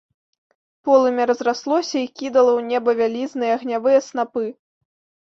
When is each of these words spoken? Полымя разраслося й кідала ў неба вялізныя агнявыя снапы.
Полымя 0.85 1.23
разраслося 1.33 1.97
й 2.05 2.09
кідала 2.17 2.51
ў 2.59 2.67
неба 2.73 2.99
вялізныя 3.03 3.51
агнявыя 3.61 3.99
снапы. 4.11 4.45